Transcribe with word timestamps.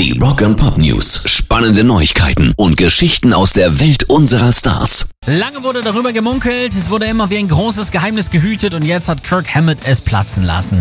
Die 0.00 0.18
Rock 0.18 0.40
and 0.40 0.56
Pop 0.56 0.78
News. 0.78 1.24
Spannende 1.26 1.84
Neuigkeiten 1.84 2.54
und 2.56 2.78
Geschichten 2.78 3.34
aus 3.34 3.52
der 3.52 3.80
Welt 3.80 4.04
unserer 4.04 4.50
Stars. 4.50 5.10
Lange 5.26 5.62
wurde 5.62 5.82
darüber 5.82 6.14
gemunkelt, 6.14 6.72
es 6.72 6.88
wurde 6.88 7.04
immer 7.04 7.28
wie 7.28 7.36
ein 7.36 7.48
großes 7.48 7.90
Geheimnis 7.90 8.30
gehütet 8.30 8.72
und 8.72 8.82
jetzt 8.82 9.10
hat 9.10 9.22
Kirk 9.22 9.54
Hammett 9.54 9.80
es 9.84 10.00
platzen 10.00 10.44
lassen. 10.44 10.80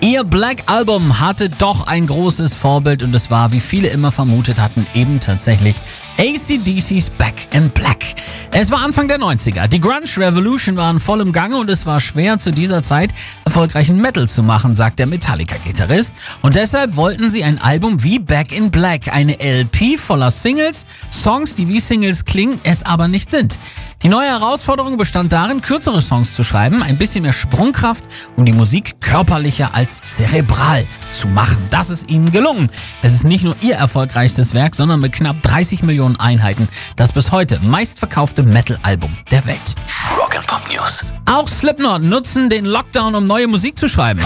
Ihr 0.00 0.22
Black 0.22 0.62
Album 0.66 1.18
hatte 1.18 1.48
doch 1.48 1.88
ein 1.88 2.06
großes 2.06 2.54
Vorbild 2.54 3.02
und 3.02 3.12
es 3.12 3.28
war, 3.28 3.50
wie 3.50 3.58
viele 3.58 3.88
immer 3.88 4.12
vermutet 4.12 4.60
hatten, 4.60 4.86
eben 4.94 5.18
tatsächlich 5.18 5.74
ACDC's 6.16 7.10
Back 7.10 7.48
in 7.52 7.70
Black. 7.70 8.14
Es 8.52 8.72
war 8.72 8.82
Anfang 8.82 9.06
der 9.06 9.20
90er. 9.20 9.68
Die 9.68 9.80
Grunge 9.80 10.06
Revolution 10.16 10.76
war 10.76 10.90
in 10.90 10.98
vollem 10.98 11.30
Gange 11.30 11.56
und 11.56 11.70
es 11.70 11.86
war 11.86 12.00
schwer 12.00 12.36
zu 12.38 12.50
dieser 12.50 12.82
Zeit 12.82 13.12
erfolgreichen 13.44 14.00
Metal 14.00 14.28
zu 14.28 14.42
machen, 14.42 14.74
sagt 14.74 14.98
der 14.98 15.06
Metallica-Gitarrist. 15.06 16.16
Und 16.42 16.56
deshalb 16.56 16.96
wollten 16.96 17.30
sie 17.30 17.44
ein 17.44 17.60
Album 17.60 18.02
wie 18.02 18.18
Back 18.18 18.50
in 18.50 18.72
Black, 18.72 19.06
eine 19.06 19.38
LP 19.40 19.98
voller 19.98 20.32
Singles, 20.32 20.84
Songs, 21.12 21.54
die 21.54 21.68
wie 21.68 21.78
Singles 21.78 22.24
klingen, 22.24 22.60
es 22.64 22.82
aber 22.82 23.06
nicht 23.06 23.30
sind. 23.30 23.56
Die 24.02 24.08
neue 24.08 24.28
Herausforderung 24.28 24.96
bestand 24.96 25.30
darin, 25.30 25.60
kürzere 25.60 26.00
Songs 26.00 26.34
zu 26.34 26.42
schreiben, 26.42 26.82
ein 26.82 26.96
bisschen 26.96 27.20
mehr 27.20 27.34
Sprungkraft, 27.34 28.04
um 28.34 28.46
die 28.46 28.52
Musik 28.54 28.98
körperlicher 29.02 29.74
als 29.74 30.00
zerebral 30.06 30.86
zu 31.12 31.28
machen. 31.28 31.58
Das 31.70 31.90
ist 31.90 32.10
ihnen 32.10 32.32
gelungen. 32.32 32.70
Es 33.02 33.12
ist 33.12 33.24
nicht 33.24 33.44
nur 33.44 33.54
ihr 33.60 33.74
erfolgreichstes 33.74 34.54
Werk, 34.54 34.74
sondern 34.74 35.00
mit 35.00 35.12
knapp 35.12 35.42
30 35.42 35.82
Millionen 35.82 36.16
Einheiten 36.18 36.66
das 36.96 37.12
bis 37.12 37.30
heute 37.30 37.60
meistverkaufte 37.60 38.42
Metal-Album 38.42 39.14
der 39.30 39.44
Welt. 39.46 39.74
Rock 40.16 40.34
and 40.34 40.46
Pop 40.46 40.62
News. 40.72 41.12
Auch 41.26 41.46
Slipknot 41.46 42.02
nutzen 42.02 42.48
den 42.48 42.64
Lockdown, 42.64 43.14
um 43.14 43.26
neue 43.26 43.48
Musik 43.48 43.76
zu 43.76 43.86
schreiben. 43.86 44.22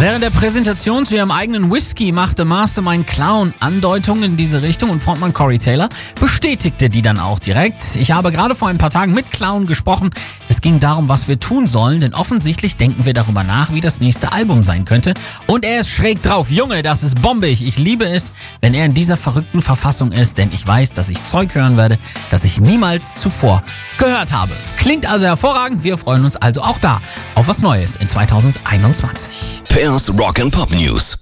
Während 0.00 0.24
der 0.24 0.30
Präsentation 0.30 1.06
zu 1.06 1.14
ihrem 1.14 1.30
eigenen 1.30 1.70
Whisky 1.70 2.10
machte 2.10 2.44
Mastermind 2.44 3.06
Clown 3.06 3.54
Andeutungen 3.60 4.24
in 4.24 4.36
diese 4.36 4.60
Richtung 4.60 4.90
und 4.90 5.00
Frontmann 5.00 5.32
Corey 5.32 5.58
Taylor 5.58 5.88
bestätigte 6.20 6.90
die 6.90 7.00
dann 7.00 7.20
auch 7.20 7.38
direkt. 7.38 7.94
Ich 7.94 8.10
habe 8.10 8.32
gerade 8.32 8.56
vor 8.56 8.66
ein 8.66 8.76
paar 8.76 8.90
Tagen 8.90 9.14
mit 9.14 9.30
Clown 9.30 9.66
gesprochen. 9.66 10.10
Es 10.48 10.60
ging 10.60 10.80
darum, 10.80 11.08
was 11.08 11.28
wir 11.28 11.38
tun 11.38 11.68
sollen, 11.68 12.00
denn 12.00 12.12
offensichtlich 12.12 12.76
denken 12.76 13.04
wir 13.04 13.14
darüber 13.14 13.44
nach, 13.44 13.72
wie 13.72 13.80
das 13.80 14.00
nächste 14.00 14.32
Album 14.32 14.64
sein 14.64 14.84
könnte. 14.84 15.14
Und 15.46 15.64
er 15.64 15.80
ist 15.80 15.90
schräg 15.90 16.20
drauf. 16.22 16.50
Junge, 16.50 16.82
das 16.82 17.04
ist 17.04 17.22
bombig. 17.22 17.64
Ich 17.64 17.78
liebe 17.78 18.04
es, 18.04 18.32
wenn 18.60 18.74
er 18.74 18.86
in 18.86 18.94
dieser 18.94 19.16
verrückten 19.16 19.62
Verfassung 19.62 20.10
ist, 20.10 20.38
denn 20.38 20.50
ich 20.52 20.66
weiß, 20.66 20.92
dass 20.94 21.08
ich 21.08 21.24
Zeug 21.24 21.54
hören 21.54 21.76
werde, 21.76 21.98
das 22.30 22.44
ich 22.44 22.60
niemals 22.60 23.14
zuvor 23.14 23.62
gehört 23.96 24.32
habe. 24.32 24.54
Klingt 24.76 25.08
also 25.08 25.24
hervorragend. 25.24 25.84
Wir 25.84 25.96
freuen 25.96 26.24
uns 26.24 26.34
also 26.34 26.62
auch 26.62 26.78
da 26.78 27.00
auf 27.36 27.46
was 27.46 27.62
Neues 27.62 27.94
in 27.94 28.08
2021. 28.08 29.62
Pairs 29.84 30.08
Rock 30.08 30.38
and 30.38 30.50
Pop 30.50 30.70
News. 30.70 31.14